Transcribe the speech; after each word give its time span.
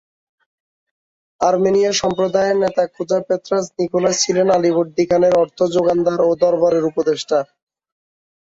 আর্মেনীয় 1.41 1.91
সম্প্রদায়ের 2.01 2.57
নেতা 2.63 2.83
খোজা 2.93 3.19
পেত্রাস 3.27 3.65
নিকোলাস 3.77 4.15
ছিলেন 4.23 4.47
আলীবর্দী 4.57 5.03
খানের 5.09 5.33
অর্থ 5.43 5.57
যোগানদার 5.75 6.19
ও 6.23 6.31
দরবারের 6.41 6.83
উপদেষ্টা। 6.91 7.39